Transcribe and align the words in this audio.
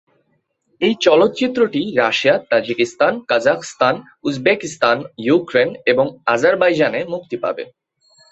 এই 0.81 0.93
চলচ্চিত্রটি 1.01 1.81
Russia, 1.97 2.35
Tajikistan, 2.49 3.13
Kazakhstan, 3.27 3.95
Uzbekistan, 4.23 4.97
Ukraine 5.17 5.69
এবং 5.85 6.05
আজারবাইজানে 6.25 6.99
মুক্তি 7.03 7.37
পাবে। 7.37 7.63